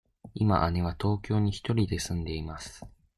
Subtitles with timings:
[0.33, 2.83] 今姉は東京に一人で住んでいます。